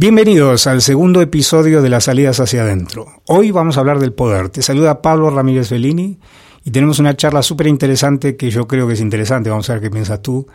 Bienvenidos 0.00 0.66
al 0.66 0.80
segundo 0.80 1.20
episodio 1.20 1.82
de 1.82 1.90
las 1.90 2.04
salidas 2.04 2.40
hacia 2.40 2.62
adentro. 2.62 3.20
Hoy 3.26 3.50
vamos 3.50 3.76
a 3.76 3.80
hablar 3.80 3.98
del 3.98 4.14
poder. 4.14 4.48
Te 4.48 4.62
saluda 4.62 5.02
Pablo 5.02 5.28
Ramírez 5.28 5.68
Bellini 5.68 6.18
y 6.64 6.70
tenemos 6.70 7.00
una 7.00 7.14
charla 7.18 7.42
súper 7.42 7.66
interesante 7.66 8.34
que 8.34 8.50
yo 8.50 8.66
creo 8.66 8.86
que 8.86 8.94
es 8.94 9.02
interesante. 9.02 9.50
Vamos 9.50 9.68
a 9.68 9.74
ver 9.74 9.82
qué 9.82 9.90
piensas 9.90 10.22
tú. 10.22 10.46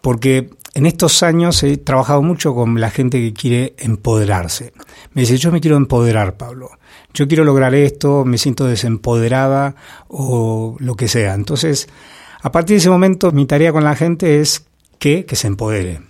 Porque 0.00 0.50
en 0.74 0.86
estos 0.86 1.22
años 1.22 1.62
he 1.62 1.76
trabajado 1.76 2.20
mucho 2.22 2.52
con 2.52 2.80
la 2.80 2.90
gente 2.90 3.20
que 3.20 3.32
quiere 3.32 3.74
empoderarse. 3.78 4.72
Me 5.12 5.20
dice, 5.22 5.36
yo 5.36 5.52
me 5.52 5.60
quiero 5.60 5.76
empoderar, 5.76 6.36
Pablo. 6.36 6.70
Yo 7.14 7.28
quiero 7.28 7.44
lograr 7.44 7.76
esto, 7.76 8.24
me 8.24 8.38
siento 8.38 8.66
desempoderada 8.66 9.76
o 10.08 10.74
lo 10.80 10.96
que 10.96 11.06
sea. 11.06 11.34
Entonces, 11.34 11.88
a 12.42 12.50
partir 12.50 12.74
de 12.74 12.78
ese 12.78 12.90
momento, 12.90 13.30
mi 13.30 13.46
tarea 13.46 13.70
con 13.70 13.84
la 13.84 13.94
gente 13.94 14.40
es 14.40 14.66
que, 14.98 15.26
que 15.26 15.36
se 15.36 15.46
empodere. 15.46 16.00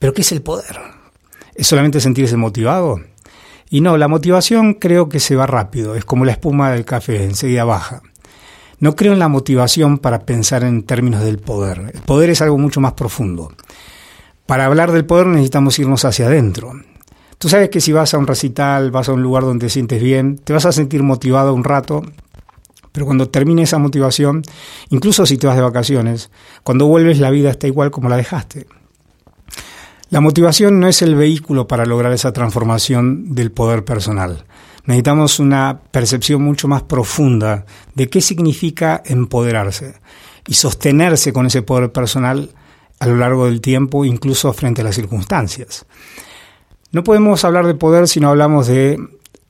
Pero 0.00 0.12
¿qué 0.12 0.22
es 0.22 0.32
el 0.32 0.42
poder? 0.42 0.95
¿Es 1.56 1.66
solamente 1.66 2.00
sentirse 2.00 2.36
motivado? 2.36 3.00
Y 3.70 3.80
no, 3.80 3.96
la 3.96 4.08
motivación 4.08 4.74
creo 4.74 5.08
que 5.08 5.20
se 5.20 5.36
va 5.36 5.46
rápido, 5.46 5.94
es 5.94 6.04
como 6.04 6.24
la 6.24 6.32
espuma 6.32 6.70
del 6.70 6.84
café, 6.84 7.24
enseguida 7.24 7.64
baja. 7.64 8.02
No 8.78 8.94
creo 8.94 9.14
en 9.14 9.18
la 9.18 9.28
motivación 9.28 9.98
para 9.98 10.20
pensar 10.20 10.62
en 10.64 10.82
términos 10.82 11.24
del 11.24 11.38
poder. 11.38 11.92
El 11.94 12.00
poder 12.02 12.30
es 12.30 12.42
algo 12.42 12.58
mucho 12.58 12.80
más 12.80 12.92
profundo. 12.92 13.52
Para 14.44 14.66
hablar 14.66 14.92
del 14.92 15.06
poder 15.06 15.26
necesitamos 15.26 15.78
irnos 15.78 16.04
hacia 16.04 16.26
adentro. 16.26 16.72
Tú 17.38 17.48
sabes 17.48 17.70
que 17.70 17.80
si 17.80 17.90
vas 17.90 18.12
a 18.12 18.18
un 18.18 18.26
recital, 18.26 18.90
vas 18.90 19.08
a 19.08 19.12
un 19.12 19.22
lugar 19.22 19.42
donde 19.42 19.66
te 19.66 19.70
sientes 19.70 20.02
bien, 20.02 20.38
te 20.38 20.52
vas 20.52 20.66
a 20.66 20.72
sentir 20.72 21.02
motivado 21.02 21.54
un 21.54 21.64
rato, 21.64 22.02
pero 22.92 23.06
cuando 23.06 23.28
termine 23.28 23.62
esa 23.62 23.78
motivación, 23.78 24.42
incluso 24.90 25.26
si 25.26 25.36
te 25.36 25.46
vas 25.46 25.56
de 25.56 25.62
vacaciones, 25.62 26.30
cuando 26.62 26.86
vuelves 26.86 27.18
la 27.18 27.30
vida 27.30 27.50
está 27.50 27.66
igual 27.66 27.90
como 27.90 28.08
la 28.08 28.16
dejaste. 28.16 28.66
La 30.08 30.20
motivación 30.20 30.78
no 30.78 30.86
es 30.86 31.02
el 31.02 31.16
vehículo 31.16 31.66
para 31.66 31.84
lograr 31.84 32.12
esa 32.12 32.32
transformación 32.32 33.34
del 33.34 33.50
poder 33.50 33.84
personal. 33.84 34.44
Necesitamos 34.84 35.40
una 35.40 35.80
percepción 35.90 36.42
mucho 36.42 36.68
más 36.68 36.82
profunda 36.84 37.66
de 37.96 38.08
qué 38.08 38.20
significa 38.20 39.02
empoderarse 39.04 39.96
y 40.46 40.54
sostenerse 40.54 41.32
con 41.32 41.46
ese 41.46 41.62
poder 41.62 41.90
personal 41.90 42.50
a 43.00 43.06
lo 43.08 43.16
largo 43.16 43.46
del 43.46 43.60
tiempo, 43.60 44.04
incluso 44.04 44.52
frente 44.52 44.82
a 44.82 44.84
las 44.84 44.94
circunstancias. 44.94 45.86
No 46.92 47.02
podemos 47.02 47.44
hablar 47.44 47.66
de 47.66 47.74
poder 47.74 48.06
si 48.06 48.20
no 48.20 48.28
hablamos 48.28 48.68
de 48.68 48.98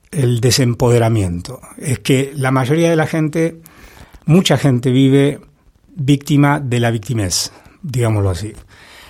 el 0.09 0.41
desempoderamiento. 0.41 1.61
Es 1.77 1.99
que 1.99 2.31
la 2.35 2.49
mayoría 2.49 2.89
de 2.89 2.95
la 2.95 3.05
gente, 3.05 3.61
mucha 4.25 4.57
gente 4.57 4.89
vive 4.89 5.39
víctima 5.95 6.59
de 6.59 6.79
la 6.79 6.89
victimez, 6.89 7.51
digámoslo 7.83 8.31
así. 8.31 8.53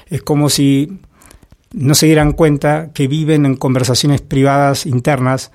Es 0.07 0.23
como 0.23 0.49
si 0.49 0.99
no 1.77 1.93
se 1.93 2.07
dieran 2.07 2.33
cuenta 2.33 2.89
que 2.91 3.07
viven 3.07 3.45
en 3.45 3.55
conversaciones 3.55 4.21
privadas 4.21 4.87
internas 4.87 5.51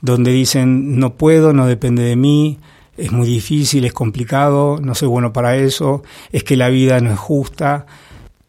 donde 0.00 0.30
dicen 0.30 1.00
no 1.00 1.14
puedo, 1.16 1.52
no 1.52 1.66
depende 1.66 2.04
de 2.04 2.14
mí, 2.14 2.60
es 2.96 3.10
muy 3.10 3.26
difícil, 3.26 3.84
es 3.84 3.92
complicado, 3.92 4.78
no 4.80 4.94
soy 4.94 5.08
bueno 5.08 5.32
para 5.32 5.56
eso, 5.56 6.04
es 6.30 6.44
que 6.44 6.56
la 6.56 6.68
vida 6.68 7.00
no 7.00 7.10
es 7.10 7.18
justa, 7.18 7.86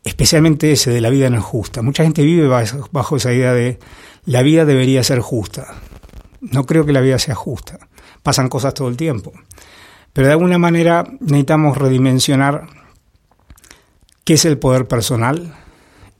especialmente 0.03 0.71
ese 0.71 0.91
de 0.91 1.01
la 1.01 1.09
vida 1.09 1.31
no 1.31 1.37
es 1.37 1.43
justa. 1.43 1.81
Mucha 1.81 2.03
gente 2.03 2.21
vive 2.21 2.47
bajo 2.91 3.15
esa 3.15 3.33
idea 3.33 3.53
de 3.53 3.79
la 4.25 4.43
vida 4.43 4.65
debería 4.65 5.03
ser 5.03 5.19
justa. 5.19 5.73
No 6.41 6.65
creo 6.67 6.85
que 6.85 6.93
la 6.93 7.01
vida 7.01 7.17
sea 7.17 7.33
justa. 7.33 7.79
Pasan 8.21 8.49
cosas 8.49 8.75
todo 8.75 8.87
el 8.87 8.97
tiempo. 8.97 9.33
Pero 10.13 10.27
de 10.27 10.33
alguna 10.33 10.59
manera 10.59 11.05
necesitamos 11.21 11.75
redimensionar 11.75 12.67
qué 14.23 14.35
es 14.35 14.45
el 14.45 14.59
poder 14.59 14.87
personal, 14.87 15.55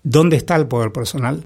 dónde 0.05 0.37
está 0.37 0.55
el 0.55 0.67
poder 0.67 0.93
personal. 0.93 1.43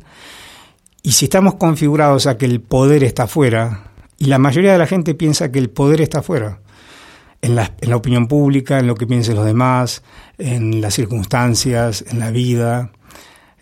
Y 1.01 1.13
si 1.13 1.25
estamos 1.25 1.55
configurados 1.55 2.27
a 2.27 2.37
que 2.37 2.45
el 2.45 2.61
poder 2.61 3.03
está 3.03 3.23
afuera, 3.23 3.85
y 4.19 4.25
la 4.25 4.37
mayoría 4.37 4.73
de 4.73 4.77
la 4.77 4.85
gente 4.85 5.15
piensa 5.15 5.51
que 5.51 5.57
el 5.57 5.71
poder 5.71 6.01
está 6.01 6.19
afuera, 6.19 6.59
en 7.41 7.55
la, 7.55 7.73
en 7.79 7.89
la 7.89 7.95
opinión 7.95 8.27
pública, 8.27 8.79
en 8.79 8.87
lo 8.87 8.95
que 8.95 9.07
piensen 9.07 9.35
los 9.35 9.45
demás, 9.45 10.03
en 10.37 10.81
las 10.81 10.93
circunstancias, 10.93 12.03
en 12.09 12.19
la 12.19 12.31
vida. 12.31 12.91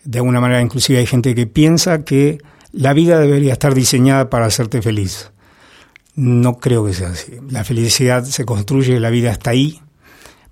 De 0.03 0.17
alguna 0.17 0.41
manera, 0.41 0.61
inclusive 0.61 0.97
hay 0.97 1.05
gente 1.05 1.35
que 1.35 1.45
piensa 1.45 2.03
que 2.03 2.39
la 2.71 2.94
vida 2.94 3.19
debería 3.19 3.53
estar 3.53 3.75
diseñada 3.75 4.31
para 4.31 4.47
hacerte 4.47 4.81
feliz. 4.81 5.31
No 6.16 6.57
creo 6.57 6.83
que 6.85 6.94
sea 6.94 7.09
así. 7.09 7.33
La 7.51 7.63
felicidad 7.63 8.23
se 8.23 8.45
construye, 8.45 9.00
la 9.00 9.11
vida 9.11 9.29
está 9.29 9.51
ahí, 9.51 9.79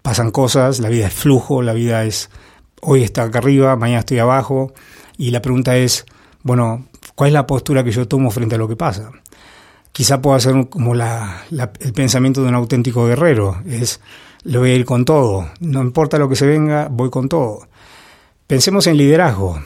pasan 0.03 0.30
cosas, 0.30 0.80
la 0.80 0.90
vida 0.90 1.08
es 1.08 1.14
flujo, 1.14 1.64
la 1.64 1.74
vida 1.74 2.03
es 2.03 2.30
hoy 2.85 3.03
está 3.03 3.23
acá 3.23 3.40
arriba, 3.40 3.75
mañana 3.75 4.00
estoy 4.00 4.19
abajo, 4.19 4.73
y 5.18 5.31
la 5.31 5.41
pregunta 5.41 5.75
es, 5.78 6.06
bueno, 6.44 6.88
¿cuál 7.16 7.29
es 7.29 7.34
la 7.34 7.47
postura 7.47 7.84
que 7.84 7.91
yo 7.91 8.07
tomo 8.07 8.31
frente 8.31 8.56
a 8.56 8.57
lo 8.57 8.68
que 8.68 8.75
pasa? 8.75 9.12
Quizá 9.91 10.22
pueda 10.22 10.40
ser 10.40 10.69
como 10.69 10.94
el 10.94 11.94
pensamiento 11.94 12.41
de 12.41 12.50
un 12.50 12.56
auténtico 12.56 13.07
guerrero, 13.07 13.62
es, 13.66 14.01
le 14.44 14.57
voy 14.57 14.72
a 14.72 14.75
ir 14.75 14.85
con 14.85 15.06
todo, 15.06 15.50
no 15.59 15.81
importa 15.81 16.18
lo 16.18 16.29
que 16.29 16.35
se 16.35 16.45
venga, 16.45 16.88
voy 16.91 17.09
con 17.09 17.29
todo. 17.29 17.68
Pensemos 18.47 18.85
en 18.88 18.97
liderazgo. 18.97 19.59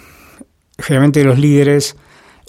Generalmente 0.78 1.24
los 1.26 1.38
líderes 1.38 1.98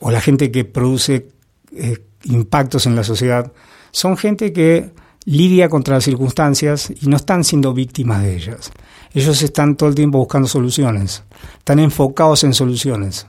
o 0.01 0.13
la 0.13 0.21
gente 0.21 0.53
que 0.53 0.65
produce 0.65 1.29
eh, 1.75 1.99
impactos 2.25 2.87
en 2.87 2.95
la 2.95 3.03
sociedad 3.03 3.53
son 3.91 4.17
gente 4.17 4.53
que 4.53 4.93
lidia 5.25 5.69
contra 5.69 5.95
las 5.95 6.05
circunstancias 6.05 6.91
y 6.91 7.07
no 7.09 7.17
están 7.17 7.45
siendo 7.45 7.75
víctimas 7.75 8.23
de 8.23 8.35
ellas. 8.35 8.73
Ellos 9.13 9.43
están 9.43 9.77
todo 9.77 9.89
el 9.89 9.95
tiempo 9.95 10.19
buscando 10.19 10.49
soluciones, 10.49 11.25
están 11.59 11.79
enfocados 11.79 12.45
en 12.45 12.55
soluciones. 12.55 13.27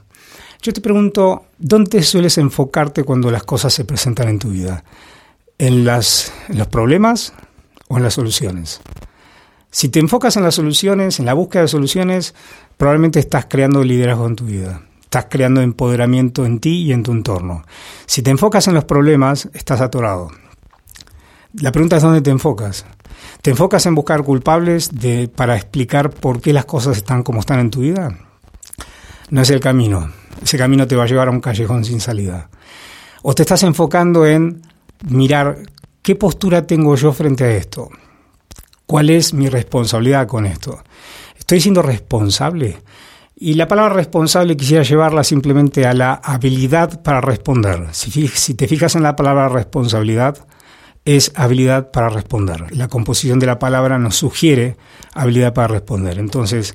Yo 0.62 0.72
te 0.72 0.80
pregunto, 0.80 1.46
¿dónde 1.58 2.02
sueles 2.02 2.38
enfocarte 2.38 3.02
cuando 3.02 3.30
las 3.30 3.42
cosas 3.42 3.74
se 3.74 3.84
presentan 3.84 4.28
en 4.28 4.38
tu 4.38 4.50
vida? 4.50 4.84
¿En, 5.58 5.84
las, 5.84 6.32
en 6.48 6.58
los 6.58 6.68
problemas 6.68 7.32
o 7.88 7.96
en 7.96 8.04
las 8.04 8.14
soluciones? 8.14 8.80
Si 9.72 9.88
te 9.88 9.98
enfocas 9.98 10.36
en 10.36 10.44
las 10.44 10.54
soluciones, 10.54 11.18
en 11.18 11.26
la 11.26 11.34
búsqueda 11.34 11.62
de 11.62 11.68
soluciones, 11.68 12.34
probablemente 12.76 13.18
estás 13.18 13.46
creando 13.48 13.82
liderazgo 13.82 14.26
en 14.26 14.36
tu 14.36 14.44
vida. 14.44 14.82
Estás 15.02 15.26
creando 15.28 15.60
empoderamiento 15.60 16.46
en 16.46 16.60
ti 16.60 16.84
y 16.84 16.92
en 16.92 17.02
tu 17.02 17.12
entorno. 17.12 17.64
Si 18.06 18.22
te 18.22 18.30
enfocas 18.30 18.68
en 18.68 18.74
los 18.74 18.84
problemas, 18.84 19.48
estás 19.54 19.80
atorado. 19.80 20.30
La 21.60 21.70
pregunta 21.70 21.96
es 21.96 22.02
dónde 22.02 22.22
te 22.22 22.30
enfocas. 22.30 22.86
¿Te 23.42 23.50
enfocas 23.50 23.84
en 23.86 23.94
buscar 23.94 24.22
culpables 24.22 24.90
de, 24.90 25.28
para 25.28 25.56
explicar 25.56 26.10
por 26.10 26.40
qué 26.40 26.52
las 26.52 26.64
cosas 26.64 26.96
están 26.96 27.22
como 27.22 27.40
están 27.40 27.60
en 27.60 27.70
tu 27.70 27.80
vida? 27.80 28.18
No 29.30 29.42
es 29.42 29.50
el 29.50 29.60
camino. 29.60 30.10
Ese 30.42 30.56
camino 30.56 30.86
te 30.86 30.96
va 30.96 31.04
a 31.04 31.06
llevar 31.06 31.28
a 31.28 31.30
un 31.30 31.40
callejón 31.40 31.84
sin 31.84 32.00
salida. 32.00 32.48
O 33.22 33.34
te 33.34 33.42
estás 33.42 33.62
enfocando 33.64 34.26
en 34.26 34.62
mirar 35.08 35.58
qué 36.00 36.16
postura 36.16 36.66
tengo 36.66 36.96
yo 36.96 37.12
frente 37.12 37.44
a 37.44 37.50
esto. 37.50 37.90
¿Cuál 38.86 39.10
es 39.10 39.34
mi 39.34 39.48
responsabilidad 39.48 40.26
con 40.26 40.46
esto? 40.46 40.82
¿Estoy 41.38 41.60
siendo 41.60 41.82
responsable? 41.82 42.78
Y 43.36 43.54
la 43.54 43.68
palabra 43.68 43.94
responsable 43.94 44.56
quisiera 44.56 44.84
llevarla 44.84 45.24
simplemente 45.24 45.86
a 45.86 45.92
la 45.92 46.14
habilidad 46.14 47.02
para 47.02 47.20
responder. 47.20 47.88
Si, 47.92 48.28
si 48.28 48.54
te 48.54 48.68
fijas 48.68 48.94
en 48.94 49.02
la 49.02 49.16
palabra 49.16 49.48
responsabilidad, 49.48 50.46
es 51.04 51.32
habilidad 51.34 51.90
para 51.90 52.08
responder. 52.08 52.74
La 52.76 52.88
composición 52.88 53.38
de 53.38 53.46
la 53.46 53.58
palabra 53.58 53.98
nos 53.98 54.16
sugiere 54.16 54.76
habilidad 55.14 55.52
para 55.52 55.68
responder. 55.68 56.18
Entonces, 56.18 56.74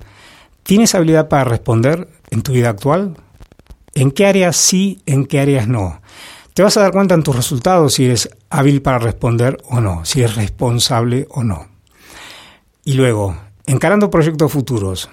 ¿tienes 0.63 0.95
habilidad 0.95 1.29
para 1.29 1.45
responder 1.45 2.09
en 2.29 2.41
tu 2.41 2.51
vida 2.51 2.69
actual? 2.69 3.15
¿En 3.93 4.11
qué 4.11 4.27
áreas 4.27 4.57
sí, 4.57 5.01
en 5.05 5.25
qué 5.25 5.39
áreas 5.39 5.67
no? 5.67 6.01
Te 6.53 6.63
vas 6.63 6.75
a 6.77 6.81
dar 6.81 6.91
cuenta 6.91 7.15
en 7.15 7.23
tus 7.23 7.35
resultados 7.35 7.93
si 7.93 8.05
eres 8.05 8.29
hábil 8.49 8.81
para 8.81 8.99
responder 8.99 9.57
o 9.69 9.79
no, 9.79 10.05
si 10.05 10.21
eres 10.21 10.35
responsable 10.35 11.27
o 11.29 11.43
no. 11.43 11.67
Y 12.83 12.93
luego, 12.93 13.37
encarando 13.65 14.09
proyectos 14.09 14.51
futuros, 14.51 15.09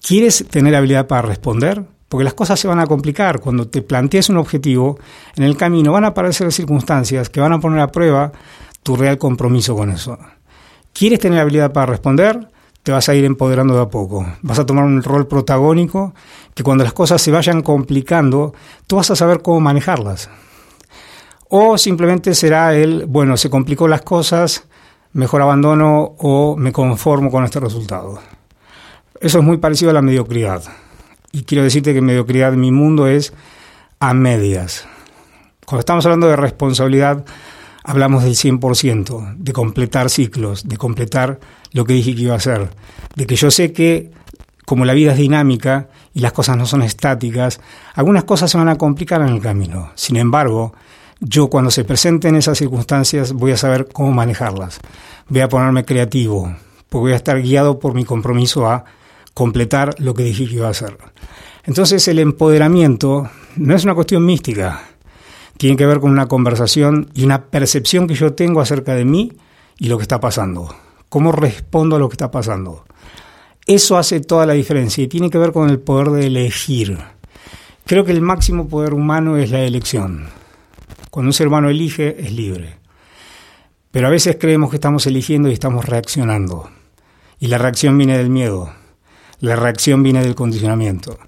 ¿quieres 0.00 0.44
tener 0.50 0.74
habilidad 0.74 1.06
para 1.06 1.22
responder? 1.22 1.84
Porque 2.08 2.24
las 2.24 2.34
cosas 2.34 2.58
se 2.58 2.68
van 2.68 2.78
a 2.78 2.86
complicar. 2.86 3.40
Cuando 3.40 3.68
te 3.68 3.82
plantees 3.82 4.28
un 4.28 4.36
objetivo, 4.36 4.98
en 5.36 5.44
el 5.44 5.56
camino 5.56 5.92
van 5.92 6.04
a 6.04 6.08
aparecer 6.08 6.52
circunstancias 6.52 7.28
que 7.28 7.40
van 7.40 7.52
a 7.52 7.60
poner 7.60 7.80
a 7.80 7.88
prueba 7.88 8.32
tu 8.82 8.96
real 8.96 9.18
compromiso 9.18 9.74
con 9.74 9.90
eso. 9.90 10.18
¿Quieres 10.92 11.18
tener 11.18 11.40
habilidad 11.40 11.72
para 11.72 11.86
responder? 11.86 12.48
Te 12.82 12.92
vas 12.92 13.08
a 13.08 13.14
ir 13.14 13.24
empoderando 13.24 13.74
de 13.74 13.82
a 13.82 13.88
poco. 13.88 14.24
Vas 14.42 14.58
a 14.60 14.64
tomar 14.64 14.84
un 14.84 15.02
rol 15.02 15.26
protagónico 15.26 16.14
que 16.54 16.62
cuando 16.62 16.84
las 16.84 16.92
cosas 16.92 17.20
se 17.20 17.32
vayan 17.32 17.62
complicando, 17.62 18.54
tú 18.86 18.96
vas 18.96 19.10
a 19.10 19.16
saber 19.16 19.42
cómo 19.42 19.60
manejarlas. 19.60 20.30
O 21.48 21.76
simplemente 21.78 22.34
será 22.34 22.74
el, 22.74 23.06
bueno, 23.06 23.36
se 23.36 23.50
complicó 23.50 23.88
las 23.88 24.02
cosas, 24.02 24.66
mejor 25.12 25.42
abandono 25.42 26.14
o 26.18 26.56
me 26.56 26.72
conformo 26.72 27.30
con 27.30 27.44
este 27.44 27.58
resultado. 27.58 28.20
Eso 29.20 29.38
es 29.38 29.44
muy 29.44 29.56
parecido 29.56 29.90
a 29.90 29.94
la 29.94 30.02
mediocridad. 30.02 30.62
Y 31.36 31.42
quiero 31.42 31.64
decirte 31.64 31.92
que 31.92 32.00
mediocridad 32.00 32.54
en 32.54 32.60
mi 32.60 32.72
mundo 32.72 33.08
es 33.08 33.34
a 34.00 34.14
medias. 34.14 34.86
Cuando 35.66 35.80
estamos 35.80 36.06
hablando 36.06 36.28
de 36.28 36.36
responsabilidad, 36.36 37.26
hablamos 37.84 38.24
del 38.24 38.32
100%, 38.32 39.36
de 39.36 39.52
completar 39.52 40.08
ciclos, 40.08 40.66
de 40.66 40.78
completar 40.78 41.38
lo 41.72 41.84
que 41.84 41.92
dije 41.92 42.14
que 42.14 42.22
iba 42.22 42.32
a 42.32 42.38
hacer, 42.38 42.70
de 43.16 43.26
que 43.26 43.36
yo 43.36 43.50
sé 43.50 43.74
que 43.74 44.12
como 44.64 44.86
la 44.86 44.94
vida 44.94 45.12
es 45.12 45.18
dinámica 45.18 45.90
y 46.14 46.20
las 46.20 46.32
cosas 46.32 46.56
no 46.56 46.64
son 46.64 46.80
estáticas, 46.80 47.60
algunas 47.92 48.24
cosas 48.24 48.50
se 48.50 48.56
van 48.56 48.70
a 48.70 48.78
complicar 48.78 49.20
en 49.20 49.28
el 49.28 49.42
camino. 49.42 49.90
Sin 49.94 50.16
embargo, 50.16 50.72
yo 51.20 51.50
cuando 51.50 51.70
se 51.70 51.84
presenten 51.84 52.34
esas 52.34 52.56
circunstancias 52.56 53.34
voy 53.34 53.52
a 53.52 53.58
saber 53.58 53.88
cómo 53.92 54.10
manejarlas. 54.10 54.80
Voy 55.28 55.42
a 55.42 55.50
ponerme 55.50 55.84
creativo, 55.84 56.50
porque 56.88 57.02
voy 57.02 57.12
a 57.12 57.16
estar 57.16 57.42
guiado 57.42 57.78
por 57.78 57.92
mi 57.92 58.06
compromiso 58.06 58.66
a 58.66 58.86
completar 59.36 59.94
lo 59.98 60.14
que 60.14 60.22
dije 60.22 60.46
que 60.46 60.54
iba 60.54 60.66
a 60.66 60.70
hacer. 60.70 60.96
Entonces 61.64 62.08
el 62.08 62.20
empoderamiento 62.20 63.28
no 63.56 63.74
es 63.76 63.84
una 63.84 63.94
cuestión 63.94 64.24
mística, 64.24 64.80
tiene 65.58 65.76
que 65.76 65.84
ver 65.84 66.00
con 66.00 66.10
una 66.10 66.26
conversación 66.26 67.10
y 67.12 67.22
una 67.22 67.44
percepción 67.44 68.06
que 68.06 68.14
yo 68.14 68.32
tengo 68.32 68.62
acerca 68.62 68.94
de 68.94 69.04
mí 69.04 69.34
y 69.78 69.88
lo 69.88 69.98
que 69.98 70.04
está 70.04 70.20
pasando. 70.20 70.74
¿Cómo 71.10 71.32
respondo 71.32 71.96
a 71.96 71.98
lo 71.98 72.08
que 72.08 72.14
está 72.14 72.30
pasando? 72.30 72.86
Eso 73.66 73.98
hace 73.98 74.20
toda 74.20 74.46
la 74.46 74.54
diferencia 74.54 75.04
y 75.04 75.08
tiene 75.08 75.28
que 75.28 75.36
ver 75.36 75.52
con 75.52 75.68
el 75.68 75.80
poder 75.80 76.12
de 76.12 76.28
elegir. 76.28 76.96
Creo 77.84 78.06
que 78.06 78.12
el 78.12 78.22
máximo 78.22 78.68
poder 78.68 78.94
humano 78.94 79.36
es 79.36 79.50
la 79.50 79.60
elección. 79.60 80.30
Cuando 81.10 81.28
un 81.28 81.34
ser 81.34 81.48
humano 81.48 81.68
elige, 81.68 82.16
es 82.18 82.32
libre. 82.32 82.78
Pero 83.90 84.06
a 84.06 84.10
veces 84.10 84.38
creemos 84.40 84.70
que 84.70 84.76
estamos 84.76 85.06
eligiendo 85.06 85.50
y 85.50 85.52
estamos 85.52 85.84
reaccionando. 85.84 86.70
Y 87.38 87.48
la 87.48 87.58
reacción 87.58 87.98
viene 87.98 88.16
del 88.16 88.30
miedo. 88.30 88.72
La 89.40 89.56
reacción 89.56 90.02
viene 90.02 90.22
del 90.22 90.34
condicionamiento. 90.34 91.18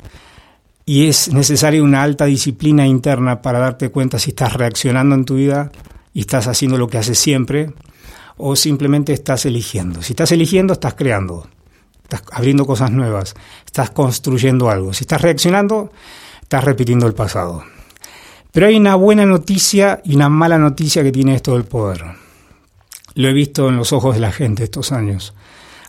Y 0.85 1.09
es 1.09 1.33
necesaria 1.33 1.83
una 1.83 2.03
alta 2.03 2.25
disciplina 2.25 2.87
interna 2.87 3.43
para 3.43 3.59
darte 3.59 3.91
cuenta 3.91 4.19
si 4.19 4.31
estás 4.31 4.55
reaccionando 4.55 5.15
en 5.15 5.25
tu 5.25 5.35
vida 5.35 5.71
y 6.15 6.21
estás 6.21 6.47
haciendo 6.47 6.79
lo 6.79 6.89
que 6.89 6.99
haces 6.99 7.19
siempre 7.19 7.73
o 8.39 8.57
simplemente 8.57 9.13
estás 9.13 9.45
eligiendo. 9.45 10.03
Si 10.03 10.13
estás 10.13 10.33
eligiendo, 10.33 10.73
estás 10.73 10.95
creando, 10.95 11.47
estás 12.05 12.23
abriendo 12.33 12.65
cosas 12.65 12.91
nuevas, 12.91 13.35
estás 13.67 13.91
construyendo 13.91 14.71
algo. 14.71 14.95
Si 14.95 15.05
estás 15.05 15.21
reaccionando, 15.21 15.93
estás 16.41 16.65
repitiendo 16.65 17.07
el 17.07 17.15
pasado. 17.15 17.65
Pero 18.51 18.67
hay 18.67 18.77
una 18.77 18.95
buena 18.95 19.27
noticia 19.27 20.01
y 20.05 20.17
una 20.17 20.29
mala 20.31 20.57
noticia 20.57 21.03
que 21.03 21.13
tiene 21.13 21.35
esto 21.35 21.53
del 21.53 21.65
poder. 21.65 22.03
Lo 23.15 23.29
he 23.29 23.33
visto 23.33 23.69
en 23.69 23.77
los 23.77 23.93
ojos 23.93 24.15
de 24.15 24.21
la 24.21 24.33
gente 24.33 24.65
estos 24.65 24.93
años. 24.93 25.35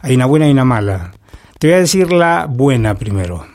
Hay 0.01 0.15
una 0.15 0.25
buena 0.25 0.47
y 0.47 0.51
una 0.51 0.65
mala. 0.65 1.13
Te 1.59 1.67
voy 1.67 1.75
a 1.75 1.79
decir 1.79 2.13
la 2.13 2.45
buena 2.49 2.95
primero. 2.95 3.45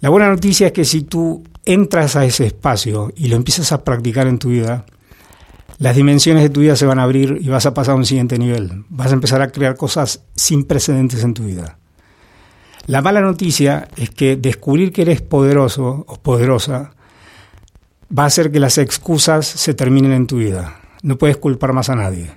La 0.00 0.10
buena 0.10 0.28
noticia 0.28 0.66
es 0.66 0.72
que 0.74 0.84
si 0.84 1.00
tú 1.00 1.42
entras 1.64 2.16
a 2.16 2.26
ese 2.26 2.44
espacio 2.44 3.10
y 3.16 3.28
lo 3.28 3.36
empiezas 3.36 3.72
a 3.72 3.82
practicar 3.82 4.26
en 4.26 4.38
tu 4.38 4.50
vida, 4.50 4.84
las 5.78 5.96
dimensiones 5.96 6.42
de 6.42 6.50
tu 6.50 6.60
vida 6.60 6.76
se 6.76 6.84
van 6.84 6.98
a 6.98 7.04
abrir 7.04 7.38
y 7.40 7.48
vas 7.48 7.64
a 7.64 7.72
pasar 7.72 7.94
a 7.94 7.96
un 7.96 8.04
siguiente 8.04 8.38
nivel. 8.38 8.84
Vas 8.90 9.10
a 9.10 9.14
empezar 9.14 9.40
a 9.40 9.48
crear 9.48 9.74
cosas 9.74 10.20
sin 10.34 10.64
precedentes 10.64 11.24
en 11.24 11.32
tu 11.32 11.44
vida. 11.44 11.78
La 12.86 13.00
mala 13.00 13.22
noticia 13.22 13.88
es 13.96 14.10
que 14.10 14.36
descubrir 14.36 14.92
que 14.92 15.02
eres 15.02 15.22
poderoso 15.22 16.04
o 16.06 16.16
poderosa 16.16 16.90
va 18.16 18.24
a 18.24 18.26
hacer 18.26 18.52
que 18.52 18.60
las 18.60 18.76
excusas 18.76 19.46
se 19.46 19.72
terminen 19.72 20.12
en 20.12 20.26
tu 20.26 20.36
vida. 20.36 20.78
No 21.02 21.16
puedes 21.16 21.38
culpar 21.38 21.72
más 21.72 21.88
a 21.88 21.96
nadie. 21.96 22.32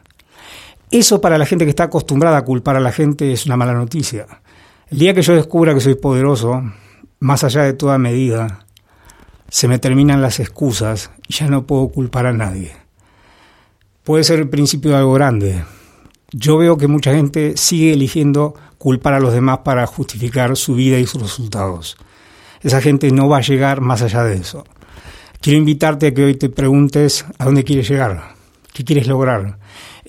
Eso 0.91 1.21
para 1.21 1.38
la 1.38 1.45
gente 1.45 1.65
que 1.65 1.69
está 1.69 1.83
acostumbrada 1.83 2.38
a 2.38 2.45
culpar 2.45 2.75
a 2.75 2.80
la 2.80 2.91
gente 2.91 3.31
es 3.31 3.45
una 3.45 3.56
mala 3.56 3.74
noticia. 3.74 4.25
El 4.89 4.97
día 4.97 5.13
que 5.13 5.21
yo 5.21 5.36
descubra 5.36 5.75
que 5.75 5.81
soy 5.81 5.94
poderoso, 5.94 6.63
más 7.19 7.44
allá 7.44 7.62
de 7.62 7.74
toda 7.74 8.00
medida, 8.00 8.65
se 9.50 9.68
me 9.68 9.77
terminan 9.77 10.24
las 10.24 10.39
excusas 10.39 11.12
y 11.27 11.33
ya 11.33 11.47
no 11.47 11.68
puedo 11.68 11.89
culpar 11.89 12.25
a 12.25 12.33
nadie. 12.33 12.71
Puede 14.03 14.24
ser 14.24 14.39
el 14.39 14.50
principio 14.50 14.89
de 14.89 14.97
algo 14.97 15.13
grande. 15.13 15.63
Yo 16.31 16.57
veo 16.57 16.75
que 16.77 16.88
mucha 16.88 17.13
gente 17.13 17.56
sigue 17.56 17.94
eligiendo 17.94 18.56
culpar 18.80 19.13
a 19.13 19.19
los 19.19 19.31
demás 19.31 19.59
para 19.59 19.85
justificar 19.85 20.57
su 20.57 20.74
vida 20.74 20.97
y 20.97 21.06
sus 21.06 21.21
resultados. 21.21 21.97
Esa 22.62 22.81
gente 22.81 23.12
no 23.12 23.30
va 23.30 23.38
a 23.38 23.42
llegar 23.42 23.80
más 23.81 24.01
allá 24.01 24.24
de 24.24 24.38
eso. 24.38 24.63
Quiero 25.39 25.59
invitarte 25.59 26.07
a 26.07 26.13
que 26.15 26.25
hoy 26.25 26.33
te 26.33 26.50
preguntes 26.50 27.25
a 27.38 27.45
dónde 27.45 27.63
quieres 27.63 27.88
llegar, 27.88 28.33
qué 28.74 28.83
quieres 28.83 29.06
lograr, 29.06 29.58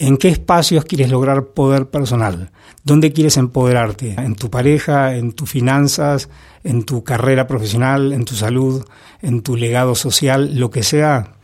en 0.00 0.16
qué 0.16 0.28
espacios 0.28 0.86
quieres 0.86 1.10
lograr 1.10 1.48
poder 1.48 1.90
personal, 1.90 2.50
dónde 2.84 3.12
quieres 3.12 3.36
empoderarte, 3.36 4.14
en 4.14 4.34
tu 4.34 4.48
pareja, 4.48 5.14
en 5.14 5.32
tus 5.32 5.50
finanzas, 5.50 6.30
en 6.64 6.84
tu 6.84 7.04
carrera 7.04 7.46
profesional, 7.46 8.14
en 8.14 8.24
tu 8.24 8.34
salud, 8.34 8.82
en 9.20 9.42
tu 9.42 9.56
legado 9.56 9.94
social, 9.94 10.58
lo 10.58 10.70
que 10.70 10.82
sea, 10.82 11.34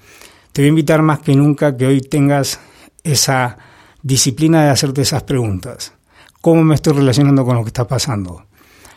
te 0.53 0.63
voy 0.63 0.69
a 0.69 0.71
invitar 0.71 1.03
más 1.03 1.19
que 1.19 1.37
nunca 1.37 1.77
que 1.77 1.87
hoy 1.87 2.01
tengas 2.01 2.59
esa 3.05 3.59
disciplina 4.03 4.65
de 4.65 4.71
hacerte 4.71 5.03
esas 5.03 5.23
preguntas. 5.25 5.93
¿Cómo 6.41 6.65
me 6.65 6.77
estoy 6.77 6.95
relacionando 6.95 7.45
con 7.45 7.57
lo 7.57 7.63
que 7.63 7.69
está 7.69 7.87
pasando? 7.87 8.47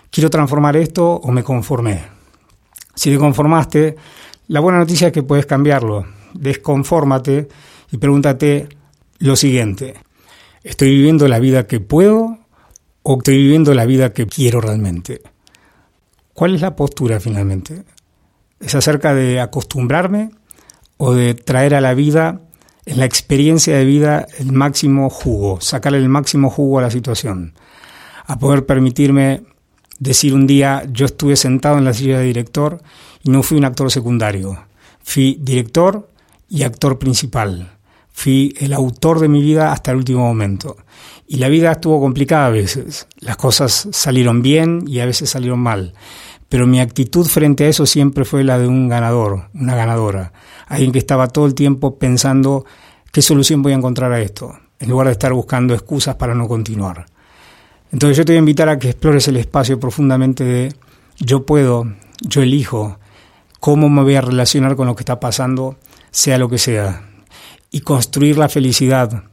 ¿Quiero 0.10 0.30
transformar 0.30 0.78
esto 0.78 1.16
o 1.16 1.32
me 1.34 1.44
conformé? 1.44 2.04
Si 2.96 3.12
te 3.12 3.18
conformaste, 3.18 3.98
la 4.48 4.62
buena 4.62 4.80
noticia 4.80 5.08
es 5.08 5.14
que 5.14 5.24
puedes 5.24 5.46
cambiarlo. 5.46 6.06
Desconfórmate 6.34 7.50
y 7.92 7.98
pregúntate 7.98 8.79
lo 9.20 9.36
siguiente. 9.36 9.96
¿Estoy 10.64 10.90
viviendo 10.90 11.28
la 11.28 11.40
vida 11.40 11.68
que 11.68 11.80
puedo 11.80 12.40
o 13.04 13.18
estoy 13.18 13.38
viviendo 13.38 13.74
la 13.74 13.86
vida 13.86 14.14
que 14.14 14.28
quiero 14.28 14.62
realmente? 14.62 15.22
¿Cuál 16.34 16.56
es 16.56 16.62
la 16.62 16.76
postura 16.76 17.20
finalmente? 17.20 17.84
¿Es 18.60 18.76
acerca 18.76 19.14
de 19.14 19.40
acostumbrarme 19.40 20.32
o 20.98 21.14
de 21.14 21.34
traer 21.34 21.76
a 21.76 21.82
la 21.82 21.94
vida, 21.94 22.42
en 22.86 23.00
la 23.00 23.06
experiencia 23.06 23.78
de 23.78 23.86
vida, 23.86 24.26
el 24.38 24.52
máximo 24.52 25.10
jugo, 25.10 25.62
sacarle 25.62 26.00
el 26.00 26.10
máximo 26.10 26.50
jugo 26.50 26.80
a 26.80 26.84
la 26.84 26.92
situación? 26.92 27.54
A 28.26 28.40
poder 28.40 28.66
permitirme 28.66 29.44
decir 30.00 30.34
un 30.34 30.48
día, 30.48 30.84
yo 30.92 31.06
estuve 31.06 31.36
sentado 31.36 31.78
en 31.78 31.86
la 31.86 31.94
silla 31.94 32.20
de 32.20 32.26
director 32.26 32.82
y 33.24 33.32
no 33.32 33.44
fui 33.44 33.58
un 33.58 33.66
actor 33.66 33.92
secundario, 33.92 34.66
fui 35.04 35.38
director 35.42 36.10
y 36.48 36.64
actor 36.64 37.00
principal. 37.00 37.79
Fui 38.20 38.54
el 38.60 38.74
autor 38.74 39.22
de 39.22 39.30
mi 39.30 39.42
vida 39.42 39.72
hasta 39.72 39.92
el 39.92 39.98
último 39.98 40.20
momento. 40.26 40.76
Y 41.26 41.38
la 41.38 41.48
vida 41.48 41.72
estuvo 41.72 42.02
complicada 42.02 42.48
a 42.48 42.50
veces. 42.50 43.08
Las 43.20 43.38
cosas 43.38 43.88
salieron 43.92 44.42
bien 44.42 44.84
y 44.86 45.00
a 45.00 45.06
veces 45.06 45.30
salieron 45.30 45.60
mal 45.60 45.94
pero 46.50 46.66
mi 46.66 46.80
actitud 46.80 47.28
frente 47.28 47.66
a 47.66 47.70
eso 47.70 47.86
siempre 47.86 48.26
fue 48.26 48.44
la 48.44 48.58
de 48.58 48.68
un 48.68 48.90
ganador, 48.90 49.50
una 49.54 49.76
ganadora, 49.76 50.34
alguien 50.68 50.92
que 50.92 50.98
estaba 50.98 51.28
todo 51.28 51.46
el 51.46 51.54
tiempo 51.54 51.98
pensando 52.00 52.66
qué 53.12 53.22
solución 53.22 53.62
voy 53.62 53.74
a 53.74 53.76
encontrar 53.76 54.12
a 54.12 54.20
esto, 54.20 54.58
en 54.80 54.90
lugar 54.90 55.06
de 55.08 55.14
estar 55.14 55.32
buscando 55.32 55.76
excusas 55.76 56.16
para 56.16 56.34
no 56.34 56.48
continuar. 56.48 57.06
Entonces 57.92 58.18
yo 58.18 58.26
te 58.26 58.34
voy 58.34 58.38
a 58.38 58.40
invitar 58.40 58.68
a 58.68 58.80
que 58.80 58.90
explores 58.90 59.28
el 59.28 59.38
espacio 59.38 59.80
profundamente 59.80 60.44
de 60.44 60.74
yo 61.20 61.46
puedo, 61.46 61.86
yo 62.22 62.42
elijo, 62.42 62.98
cómo 63.60 63.88
me 63.88 64.02
voy 64.02 64.16
a 64.16 64.22
relacionar 64.22 64.76
con 64.76 64.88
lo 64.88 64.96
que 64.96 65.04
está 65.04 65.20
pasando, 65.20 65.78
sea 66.10 66.40
lo 66.40 66.50
que 66.50 66.58
sea, 66.58 67.09
y 67.72 67.82
construir 67.82 68.38
la 68.38 68.50
felicidad 68.50 69.24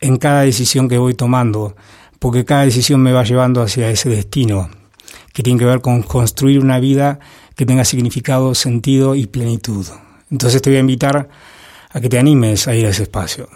en 0.00 0.16
cada 0.16 0.42
decisión 0.42 0.88
que 0.88 0.98
voy 0.98 1.14
tomando, 1.14 1.76
porque 2.18 2.44
cada 2.44 2.64
decisión 2.64 3.00
me 3.00 3.12
va 3.12 3.24
llevando 3.24 3.62
hacia 3.62 3.90
ese 3.90 4.08
destino 4.08 4.70
que 5.32 5.42
tiene 5.42 5.58
que 5.58 5.64
ver 5.64 5.80
con 5.80 6.02
construir 6.02 6.60
una 6.60 6.78
vida 6.78 7.18
que 7.56 7.66
tenga 7.66 7.84
significado, 7.84 8.54
sentido 8.54 9.14
y 9.14 9.26
plenitud. 9.26 9.86
Entonces 10.30 10.62
te 10.62 10.70
voy 10.70 10.76
a 10.76 10.80
invitar 10.80 11.28
a 11.90 12.00
que 12.00 12.08
te 12.08 12.18
animes 12.18 12.68
a 12.68 12.74
ir 12.74 12.86
a 12.86 12.90
ese 12.90 13.04
espacio, 13.04 13.48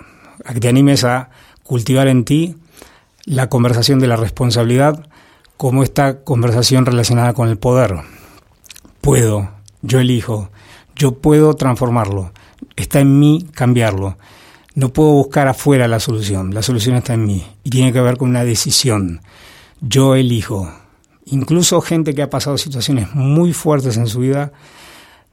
a 0.44 0.52
que 0.52 0.60
te 0.60 0.68
animes 0.68 1.04
a 1.04 1.30
cultivar 1.62 2.08
en 2.08 2.24
ti 2.24 2.56
la 3.24 3.48
conversación 3.48 3.98
de 3.98 4.06
la 4.06 4.16
responsabilidad 4.16 5.08
como 5.56 5.82
esta 5.82 6.22
conversación 6.22 6.86
relacionada 6.86 7.32
con 7.32 7.48
el 7.48 7.58
poder. 7.58 7.96
Puedo, 9.00 9.50
yo 9.82 10.00
elijo, 10.00 10.50
yo 10.94 11.18
puedo 11.18 11.54
transformarlo, 11.54 12.32
está 12.76 13.00
en 13.00 13.18
mí 13.18 13.46
cambiarlo. 13.52 14.16
No 14.74 14.92
puedo 14.92 15.12
buscar 15.12 15.48
afuera 15.48 15.88
la 15.88 16.00
solución, 16.00 16.54
la 16.54 16.62
solución 16.62 16.96
está 16.96 17.14
en 17.14 17.24
mí 17.24 17.46
y 17.64 17.70
tiene 17.70 17.92
que 17.92 18.00
ver 18.00 18.16
con 18.16 18.28
una 18.28 18.44
decisión. 18.44 19.20
Yo 19.80 20.14
elijo. 20.14 20.70
Incluso 21.26 21.80
gente 21.80 22.14
que 22.14 22.22
ha 22.22 22.30
pasado 22.30 22.58
situaciones 22.58 23.14
muy 23.14 23.52
fuertes 23.52 23.96
en 23.96 24.06
su 24.06 24.20
vida, 24.20 24.52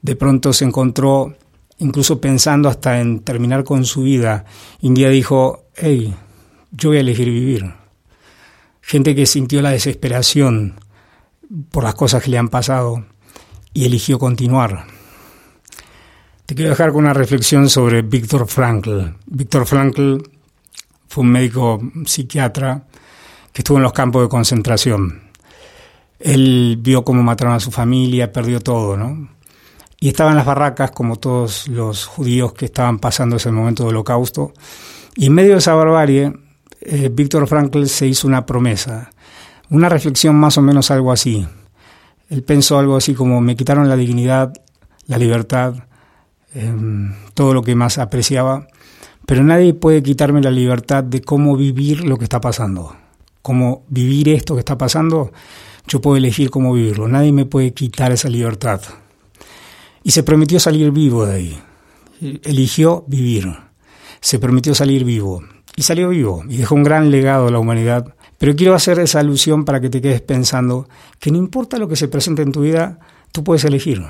de 0.02 0.16
pronto 0.16 0.54
se 0.54 0.66
encontró, 0.66 1.36
incluso 1.78 2.20
pensando 2.20 2.70
hasta 2.70 3.00
en 3.00 3.20
terminar 3.20 3.64
con 3.64 3.86
su 3.86 4.04
vida, 4.04 4.46
y 4.82 4.88
un 4.88 4.94
día 4.94 5.10
dijo, 5.10 5.66
hey, 5.76 6.16
yo 6.72 6.90
voy 6.90 6.98
a 6.98 7.02
elegir 7.02 7.30
vivir. 7.30 7.74
Gente 8.82 9.14
que 9.14 9.26
sintió 9.26 9.62
la 9.62 9.72
desesperación 9.72 10.76
por 11.70 11.84
las 11.84 11.96
cosas 11.96 12.24
que 12.24 12.32
le 12.32 12.38
han 12.38 12.50
pasado 12.50 13.06
y 13.74 13.86
eligió 13.86 14.20
continuar. 14.20 14.86
Te 16.46 16.56
quiero 16.56 16.72
dejar 16.72 16.92
con 16.92 17.06
una 17.06 17.14
reflexión 17.14 17.70
sobre 17.70 18.02
Víctor 18.02 18.48
Frankl. 18.48 19.00
Víctor 19.28 19.66
Frankl 19.66 20.18
fue 21.08 21.24
un 21.24 21.30
médico 21.30 21.82
psiquiatra 22.06 22.84
que 23.54 23.62
estuvo 23.62 23.78
en 23.78 23.84
los 23.84 23.94
campos 23.94 24.24
de 24.24 24.28
concentración. 24.28 25.22
Él 26.20 26.78
vio 26.82 27.06
cómo 27.06 27.24
mataron 27.24 27.54
a 27.54 27.62
su 27.62 27.72
familia, 27.72 28.34
perdió 28.34 28.60
todo, 28.60 28.98
¿no? 28.98 29.30
Y 30.02 30.10
estaba 30.10 30.32
en 30.32 30.36
las 30.36 30.46
barracas, 30.46 30.92
como 30.92 31.16
todos 31.16 31.70
los 31.70 32.06
judíos 32.06 32.52
que 32.52 32.66
estaban 32.66 33.00
pasando 33.00 33.38
ese 33.38 33.50
momento 33.50 33.86
del 33.86 33.96
holocausto. 33.96 34.52
Y 35.16 35.28
en 35.28 35.34
medio 35.34 35.54
de 35.54 35.60
esa 35.60 35.76
barbarie, 35.76 36.34
eh, 36.82 37.10
Víctor 37.10 37.48
Frankl 37.48 37.86
se 37.86 38.06
hizo 38.06 38.28
una 38.28 38.46
promesa, 38.46 39.12
una 39.70 39.88
reflexión 39.88 40.36
más 40.36 40.58
o 40.58 40.62
menos 40.62 40.92
algo 40.92 41.14
así. 41.14 41.48
él 42.30 42.44
pensó 42.44 42.80
algo 42.80 42.98
así 42.98 43.14
como 43.14 43.40
me 43.40 43.56
quitaron 43.56 43.88
la 43.88 43.96
dignidad, 43.96 44.52
la 45.08 45.18
libertad, 45.18 45.76
em, 46.54 47.14
todo 47.34 47.54
lo 47.54 47.62
que 47.62 47.76
más 47.76 47.98
apreciaba, 47.98 48.68
pero 49.26 49.44
nadie 49.44 49.74
puede 49.74 50.04
quitarme 50.04 50.42
la 50.42 50.52
libertad 50.52 51.04
de 51.04 51.22
cómo 51.22 51.56
vivir 51.56 52.04
lo 52.06 52.18
que 52.18 52.26
está 52.26 52.42
pasando. 52.42 52.96
Cómo 53.42 53.84
vivir 53.90 54.30
esto 54.30 54.56
que 54.56 54.60
está 54.60 54.78
pasando, 54.78 55.32
yo 55.88 56.02
puedo 56.02 56.18
elegir 56.18 56.50
cómo 56.50 56.74
vivirlo. 56.74 57.08
Nadie 57.08 57.32
me 57.32 57.46
puede 57.46 57.74
quitar 57.74 58.12
esa 58.12 58.30
libertad. 58.30 58.82
Y 60.04 60.12
se 60.12 60.24
prometió 60.24 60.60
salir 60.60 60.92
vivo 60.92 61.26
de 61.26 61.36
ahí. 61.36 61.62
Eligió 62.44 63.04
vivir. 63.08 63.54
Se 64.22 64.40
prometió 64.40 64.76
salir 64.76 65.04
vivo. 65.04 65.44
Y 65.76 65.84
salió 65.84 66.10
vivo. 66.10 66.44
Y 66.50 66.58
dejó 66.58 66.76
un 66.76 66.84
gran 66.84 67.12
legado 67.12 67.48
a 67.48 67.52
la 67.52 67.60
humanidad. 67.60 68.14
Pero 68.38 68.56
quiero 68.56 68.76
hacer 68.76 69.00
esa 69.00 69.20
alusión 69.20 69.64
para 69.64 69.80
que 69.80 69.90
te 69.90 70.02
quedes 70.02 70.22
pensando 70.22 70.88
que 71.20 71.32
no 71.32 71.38
importa 71.38 71.78
lo 71.78 71.88
que 71.88 71.96
se 71.96 72.10
presente 72.10 72.42
en 72.42 72.52
tu 72.52 72.62
vida, 72.62 73.00
tú 73.32 73.44
puedes 73.44 73.64
elegir. 73.64 74.04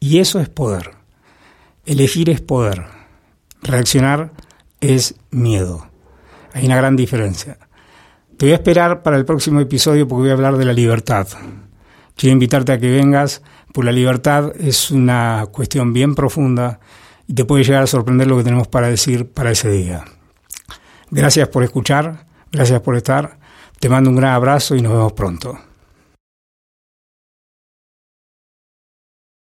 Y 0.00 0.18
eso 0.18 0.38
es 0.38 0.48
poder. 0.48 0.97
Elegir 1.88 2.28
es 2.28 2.42
poder. 2.42 2.84
Reaccionar 3.62 4.32
es 4.78 5.14
miedo. 5.30 5.88
Hay 6.52 6.66
una 6.66 6.76
gran 6.76 6.96
diferencia. 6.96 7.56
Te 8.36 8.44
voy 8.44 8.52
a 8.52 8.56
esperar 8.56 9.02
para 9.02 9.16
el 9.16 9.24
próximo 9.24 9.58
episodio 9.58 10.06
porque 10.06 10.20
voy 10.20 10.30
a 10.30 10.34
hablar 10.34 10.58
de 10.58 10.66
la 10.66 10.74
libertad. 10.74 11.26
Quiero 12.14 12.34
invitarte 12.34 12.72
a 12.72 12.78
que 12.78 12.90
vengas, 12.90 13.40
porque 13.72 13.86
la 13.86 13.92
libertad 13.92 14.52
es 14.60 14.90
una 14.90 15.46
cuestión 15.50 15.94
bien 15.94 16.14
profunda 16.14 16.78
y 17.26 17.32
te 17.32 17.46
puede 17.46 17.64
llegar 17.64 17.84
a 17.84 17.86
sorprender 17.86 18.26
lo 18.26 18.36
que 18.36 18.44
tenemos 18.44 18.68
para 18.68 18.88
decir 18.88 19.26
para 19.26 19.52
ese 19.52 19.70
día. 19.70 20.04
Gracias 21.10 21.48
por 21.48 21.64
escuchar, 21.64 22.26
gracias 22.52 22.82
por 22.82 22.96
estar, 22.96 23.38
te 23.80 23.88
mando 23.88 24.10
un 24.10 24.16
gran 24.16 24.34
abrazo 24.34 24.76
y 24.76 24.82
nos 24.82 24.92
vemos 24.92 25.14
pronto. 25.14 25.58